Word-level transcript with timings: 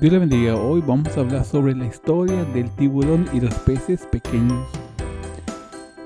Dios 0.00 0.12
le 0.12 0.18
bendiga. 0.18 0.56
Hoy 0.56 0.82
vamos 0.86 1.16
a 1.16 1.20
hablar 1.20 1.42
sobre 1.42 1.74
la 1.74 1.86
historia 1.86 2.44
del 2.44 2.68
tiburón 2.72 3.26
y 3.32 3.40
los 3.40 3.54
peces 3.60 4.06
pequeños. 4.12 4.68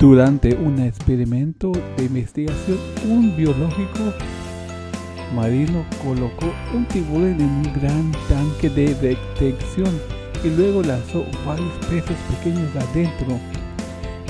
Durante 0.00 0.54
un 0.54 0.78
experimento 0.78 1.72
de 1.98 2.06
investigación, 2.06 2.78
un 3.06 3.36
biológico 3.36 4.14
marino 5.34 5.84
colocó 6.02 6.50
un 6.74 6.86
tiburón 6.86 7.38
en 7.38 7.42
un 7.42 7.64
gran 7.74 8.12
tanque 8.30 8.70
de 8.70 8.94
detección 8.94 9.90
y 10.42 10.48
luego 10.50 10.82
lanzó 10.82 11.24
varios 11.44 11.72
peces 11.86 12.16
pequeños 12.30 12.74
adentro. 12.76 13.38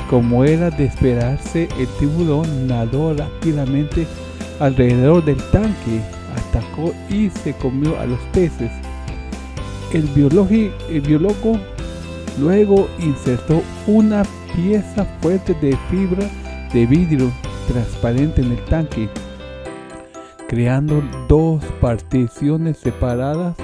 Como 0.08 0.44
era 0.44 0.70
de 0.70 0.84
esperarse, 0.84 1.68
el 1.78 1.86
tiburón 1.98 2.66
nadó 2.66 3.12
rápidamente 3.12 4.06
alrededor 4.58 5.24
del 5.24 5.36
tanque, 5.50 6.00
atacó 6.34 6.94
y 7.10 7.28
se 7.28 7.52
comió 7.54 7.98
a 8.00 8.06
los 8.06 8.18
peces. 8.32 8.72
El, 9.92 10.04
biólogo 10.06 11.58
luego 12.40 12.88
insertó 12.98 13.62
una 13.86 14.22
pieza 14.54 15.04
fuerte 15.20 15.54
de 15.54 15.76
fibra 15.90 16.26
de 16.72 16.86
vidrio 16.86 17.30
transparente 17.66 18.40
en 18.40 18.52
el 18.52 18.64
tanque, 18.64 19.10
creando 20.48 21.02
dos 21.28 21.62
particiones 21.80 22.78
separadas 22.78 23.56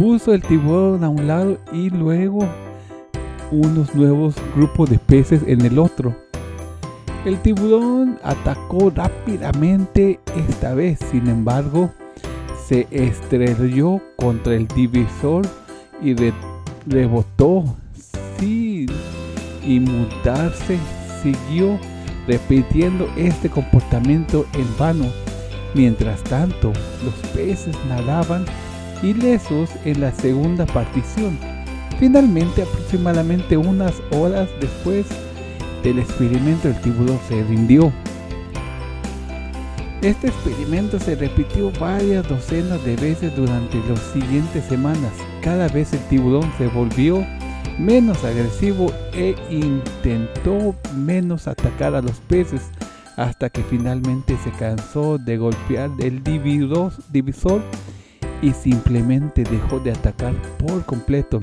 puso 0.00 0.32
el 0.32 0.42
tiburón 0.42 1.04
a 1.04 1.10
un 1.10 1.26
lado 1.26 1.58
y 1.72 1.90
luego 1.90 2.48
unos 3.50 3.94
nuevos 3.94 4.34
grupos 4.56 4.90
de 4.90 4.98
peces 4.98 5.42
en 5.46 5.60
el 5.62 5.78
otro. 5.78 6.14
El 7.24 7.38
tiburón 7.40 8.18
atacó 8.22 8.90
rápidamente 8.90 10.20
esta 10.48 10.74
vez, 10.74 10.98
sin 11.10 11.28
embargo, 11.28 11.90
se 12.66 12.86
estrelló 12.90 14.00
contra 14.16 14.54
el 14.54 14.66
divisor 14.68 15.46
y 16.02 16.14
rebotó 16.86 17.64
sin 18.38 18.86
inmutarse. 19.66 20.78
Siguió 21.22 21.78
repitiendo 22.26 23.06
este 23.16 23.50
comportamiento 23.50 24.46
en 24.54 24.78
vano. 24.78 25.06
Mientras 25.74 26.22
tanto, 26.24 26.72
los 27.04 27.14
peces 27.34 27.76
nadaban 27.88 28.46
ilesos 29.02 29.68
en 29.84 30.00
la 30.00 30.12
segunda 30.12 30.64
partición. 30.64 31.38
Finalmente, 32.00 32.62
aproximadamente 32.62 33.58
unas 33.58 33.92
horas 34.10 34.48
después 34.58 35.04
del 35.84 35.98
experimento, 35.98 36.68
el 36.68 36.80
tiburón 36.80 37.20
se 37.28 37.44
rindió. 37.44 37.92
Este 40.00 40.28
experimento 40.28 40.98
se 40.98 41.14
repitió 41.14 41.70
varias 41.78 42.26
docenas 42.26 42.82
de 42.86 42.96
veces 42.96 43.36
durante 43.36 43.76
las 43.86 44.00
siguientes 44.14 44.64
semanas. 44.64 45.12
Cada 45.42 45.68
vez 45.68 45.92
el 45.92 46.00
tiburón 46.08 46.50
se 46.56 46.68
volvió 46.68 47.22
menos 47.78 48.24
agresivo 48.24 48.90
e 49.12 49.34
intentó 49.50 50.74
menos 50.96 51.46
atacar 51.48 51.94
a 51.94 52.00
los 52.00 52.18
peces 52.20 52.62
hasta 53.16 53.50
que 53.50 53.62
finalmente 53.62 54.38
se 54.42 54.50
cansó 54.52 55.18
de 55.18 55.36
golpear 55.36 55.90
el 55.98 56.24
divisor 56.24 57.60
y 58.40 58.52
simplemente 58.52 59.44
dejó 59.44 59.80
de 59.80 59.92
atacar 59.92 60.32
por 60.56 60.82
completo. 60.86 61.38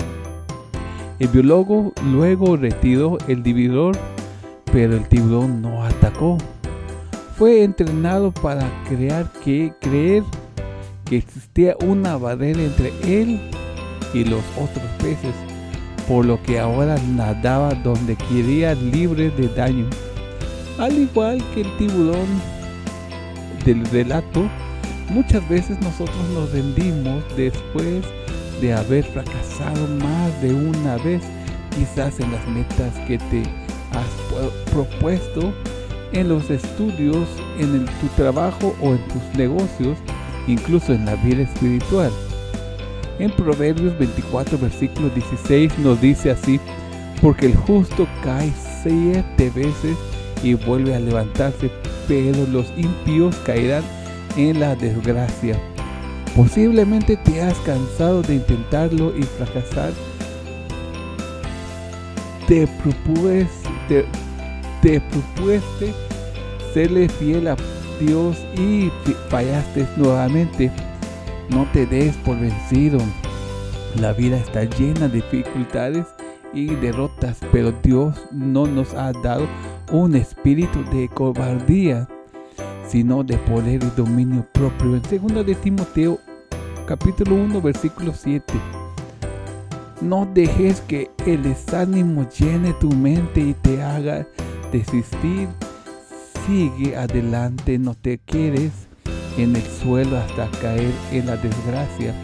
El 1.18 1.28
biólogo 1.28 1.92
luego 2.04 2.56
retiró 2.56 3.18
el 3.26 3.42
dividor, 3.42 3.96
pero 4.72 4.96
el 4.96 5.08
tiburón 5.08 5.62
no 5.62 5.82
atacó. 5.82 6.38
Fue 7.36 7.64
entrenado 7.64 8.32
para 8.32 8.68
crear 8.88 9.30
que, 9.44 9.72
creer 9.80 10.22
que 11.04 11.16
existía 11.16 11.76
una 11.84 12.16
barrera 12.16 12.60
entre 12.62 12.92
él 13.02 13.40
y 14.14 14.24
los 14.24 14.42
otros 14.56 14.86
peces, 14.98 15.34
por 16.06 16.24
lo 16.24 16.42
que 16.42 16.58
ahora 16.58 16.96
nadaba 17.08 17.74
donde 17.74 18.16
quería 18.16 18.74
libre 18.74 19.30
de 19.30 19.48
daño. 19.48 19.86
Al 20.78 20.96
igual 20.96 21.42
que 21.54 21.62
el 21.62 21.76
tiburón 21.78 22.26
del 23.64 23.84
relato, 23.86 24.48
Muchas 25.10 25.48
veces 25.48 25.80
nosotros 25.80 26.16
nos 26.34 26.52
rendimos 26.52 27.24
después 27.34 28.04
de 28.60 28.72
haber 28.72 29.04
fracasado 29.04 29.86
más 29.98 30.42
de 30.42 30.52
una 30.52 30.96
vez, 30.98 31.22
quizás 31.76 32.18
en 32.20 32.32
las 32.32 32.46
metas 32.48 32.94
que 33.06 33.18
te 33.18 33.42
has 33.92 34.70
propuesto, 34.72 35.52
en 36.12 36.28
los 36.28 36.50
estudios, 36.50 37.28
en 37.58 37.86
tu 37.86 38.06
trabajo 38.16 38.74
o 38.80 38.92
en 38.92 39.08
tus 39.08 39.22
negocios, 39.38 39.98
incluso 40.46 40.92
en 40.92 41.04
la 41.04 41.14
vida 41.16 41.42
espiritual. 41.42 42.10
En 43.18 43.30
Proverbios 43.32 43.98
24, 43.98 44.58
versículo 44.58 45.10
16 45.10 45.78
nos 45.80 46.00
dice 46.00 46.30
así, 46.30 46.60
porque 47.20 47.46
el 47.46 47.56
justo 47.56 48.06
cae 48.22 48.52
siete 48.82 49.50
veces 49.50 49.96
y 50.42 50.54
vuelve 50.54 50.94
a 50.94 51.00
levantarse, 51.00 51.70
pero 52.06 52.46
los 52.46 52.66
impíos 52.76 53.34
caerán 53.44 53.82
en 54.36 54.60
la 54.60 54.76
desgracia. 54.76 55.58
Posiblemente 56.38 57.16
te 57.16 57.42
has 57.42 57.58
cansado 57.58 58.22
de 58.22 58.36
intentarlo 58.36 59.12
y 59.18 59.24
fracasar. 59.24 59.92
Te 62.46 62.64
propusiste, 62.80 64.06
te, 64.80 65.00
propusiste 65.00 65.92
serle 66.72 67.08
fiel 67.08 67.48
a 67.48 67.56
Dios 67.98 68.36
y 68.56 68.88
fallaste 69.30 69.84
nuevamente. 69.96 70.70
No 71.50 71.66
te 71.72 71.86
des 71.86 72.16
por 72.18 72.38
vencido. 72.38 73.00
La 74.00 74.12
vida 74.12 74.36
está 74.36 74.62
llena 74.62 75.08
de 75.08 75.16
dificultades 75.16 76.06
y 76.54 76.66
derrotas, 76.76 77.40
pero 77.50 77.72
Dios 77.82 78.14
no 78.30 78.64
nos 78.64 78.94
ha 78.94 79.10
dado 79.10 79.48
un 79.90 80.14
espíritu 80.14 80.84
de 80.92 81.08
cobardía, 81.08 82.06
sino 82.88 83.22
de 83.22 83.36
poder 83.38 83.82
y 83.82 83.90
dominio 83.96 84.46
propio. 84.52 84.96
En 84.96 85.02
2 85.02 85.46
de 85.46 85.54
Timoteo 85.54 86.18
capítulo 86.86 87.36
1 87.36 87.60
versículo 87.60 88.12
7. 88.14 88.42
No 90.00 90.26
dejes 90.32 90.80
que 90.82 91.10
el 91.26 91.42
desánimo 91.42 92.26
llene 92.30 92.72
tu 92.74 92.90
mente 92.90 93.40
y 93.40 93.54
te 93.54 93.82
haga 93.82 94.26
desistir. 94.72 95.48
Sigue 96.46 96.96
adelante, 96.96 97.78
no 97.78 97.94
te 97.94 98.18
quedes 98.18 98.72
en 99.36 99.54
el 99.54 99.62
suelo 99.62 100.16
hasta 100.16 100.48
caer 100.62 100.92
en 101.12 101.26
la 101.26 101.36
desgracia. 101.36 102.14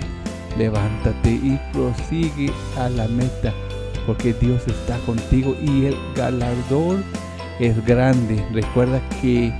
Levántate 0.57 1.31
y 1.31 1.61
prosigue 1.73 2.51
a 2.79 2.89
la 2.89 3.09
meta, 3.09 3.53
porque 4.07 4.33
Dios 4.33 4.63
está 4.67 4.97
contigo 5.01 5.55
y 5.61 5.87
el 5.87 5.97
galardón 6.17 7.05
es 7.59 7.85
grande. 7.85 8.43
Recuerda 8.53 9.03
que 9.21 9.53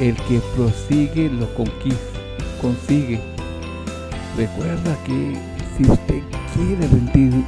el 0.00 0.14
que 0.14 0.40
prosigue 0.54 1.28
lo 1.28 1.52
conquista, 1.54 2.18
consigue. 2.60 3.20
Recuerda 4.36 4.96
que 5.04 5.36
si 5.76 5.90
usted 5.90 6.22
quiere 6.54 6.86
rendir 6.86 7.44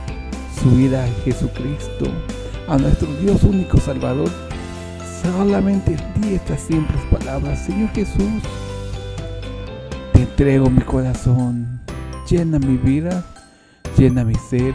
su 0.61 0.71
vida 0.71 1.05
a 1.05 1.25
Jesucristo, 1.25 2.07
a 2.69 2.77
nuestro 2.77 3.13
Dios 3.17 3.43
único 3.45 3.79
Salvador, 3.79 4.31
solamente 5.23 5.97
di 6.17 6.35
estas 6.35 6.61
simples 6.61 7.01
palabras. 7.11 7.65
Señor 7.65 7.91
Jesús, 7.91 8.43
te 10.13 10.23
entrego 10.23 10.69
mi 10.69 10.83
corazón, 10.83 11.81
llena 12.29 12.59
mi 12.59 12.77
vida, 12.77 13.25
llena 13.97 14.25
mi 14.25 14.35
ser. 14.35 14.75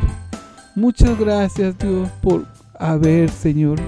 Muchas 0.75 1.17
gracias 1.19 1.77
Dios 1.77 2.09
por 2.21 2.45
haber, 2.79 3.29
Señor, 3.29 3.79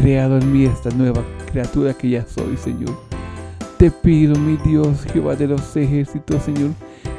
creado 0.00 0.36
en 0.38 0.52
mí 0.52 0.64
esta 0.66 0.90
nueva 0.90 1.24
criatura 1.50 1.94
que 1.94 2.10
ya 2.10 2.26
soy, 2.26 2.56
Señor. 2.56 2.94
Te 3.78 3.90
pido, 3.90 4.38
mi 4.38 4.56
Dios, 4.58 5.04
Jehová 5.12 5.36
de 5.36 5.48
los 5.48 5.74
ejércitos, 5.76 6.42
Señor, 6.42 6.70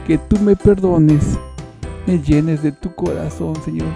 que 0.06 0.18
tú 0.18 0.38
me 0.40 0.56
perdones, 0.56 1.40
me 2.06 2.20
llenes 2.20 2.62
de 2.62 2.72
tu 2.72 2.94
corazón, 2.94 3.56
Señor, 3.64 3.88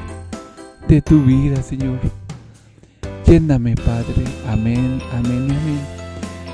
de 0.87 1.01
tu 1.01 1.23
vida, 1.23 1.61
Señor. 1.61 1.99
Lléname, 3.25 3.75
Padre. 3.75 4.25
Amén, 4.49 4.99
amén 5.13 5.43
amén. 5.43 5.79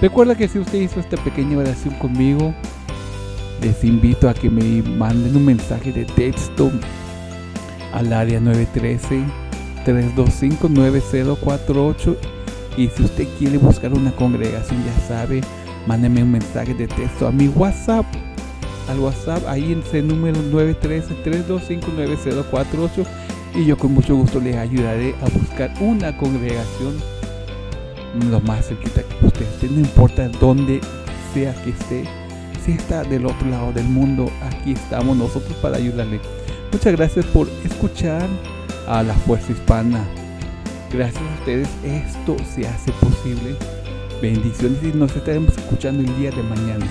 Recuerda 0.01 0.35
que 0.35 0.47
si 0.47 0.59
usted 0.59 0.81
hizo 0.81 0.99
esta 0.99 1.17
pequeña 1.17 1.57
oración 1.57 1.95
conmigo, 1.95 2.53
les 3.61 3.83
invito 3.83 4.29
a 4.29 4.33
que 4.33 4.49
me 4.49 4.81
manden 4.83 5.35
un 5.35 5.45
mensaje 5.45 5.91
de 5.91 6.05
texto 6.05 6.71
al 7.93 8.13
área 8.13 8.39
913-325-9048 9.87 12.15
y 12.77 12.87
si 12.89 13.03
usted 13.03 13.27
quiere 13.39 13.57
buscar 13.57 13.93
una 13.93 14.11
congregación, 14.11 14.83
ya 14.85 14.93
sabe, 15.07 15.41
mándeme 15.87 16.21
un 16.23 16.31
mensaje 16.31 16.73
de 16.73 16.87
texto 16.87 17.27
a 17.27 17.31
mi 17.31 17.47
WhatsApp. 17.47 18.05
Al 18.89 18.99
WhatsApp, 18.99 19.47
ahí 19.47 19.71
en 19.73 19.79
ese 19.79 20.01
número 20.01 20.39
913-325-9048. 20.51 23.05
y 23.55 23.65
yo 23.65 23.77
con 23.77 23.93
mucho 23.93 24.15
gusto 24.15 24.39
les 24.39 24.55
ayudaré 24.55 25.13
a 25.21 25.29
buscar 25.29 25.71
una 25.79 26.17
congregación 26.17 26.95
lo 28.31 28.39
más 28.41 28.67
cerquita 28.67 29.03
que 29.03 29.25
usted 29.25 29.43
esté, 29.43 29.67
no 29.67 29.79
importa 29.79 30.27
dónde 30.39 30.81
sea 31.33 31.53
que 31.63 31.71
esté, 31.71 32.03
si 32.63 32.73
está 32.73 33.03
del 33.03 33.25
otro 33.25 33.49
lado 33.49 33.71
del 33.71 33.85
mundo, 33.85 34.29
aquí 34.41 34.73
estamos 34.73 35.15
nosotros 35.15 35.55
para 35.61 35.77
ayudarle. 35.77 36.19
Muchas 36.71 36.95
gracias 36.95 37.25
por 37.27 37.47
escuchar 37.63 38.27
a 38.87 39.03
la 39.03 39.13
Fuerza 39.13 39.51
Hispana. 39.51 40.03
Gracias 40.91 41.21
a 41.21 41.39
ustedes 41.39 41.69
esto 41.83 42.37
se 42.55 42.67
hace 42.67 42.91
posible. 42.93 43.55
Bendiciones 44.21 44.83
y 44.83 44.97
nos 44.97 45.15
estaremos 45.15 45.57
escuchando 45.57 46.01
el 46.01 46.17
día 46.17 46.31
de 46.31 46.43
mañana. 46.43 46.85